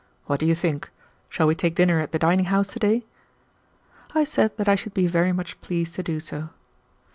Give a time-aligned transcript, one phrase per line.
[0.25, 0.89] What do you think?
[1.29, 3.05] Shall we take dinner at the dining house to day?"
[4.15, 6.49] I said that I should be very much pleased to do so.